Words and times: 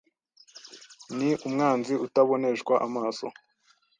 Ni 1.17 1.29
umwanzi 1.47 1.93
utaboneshwa 2.05 2.73
amaso. 2.87 3.25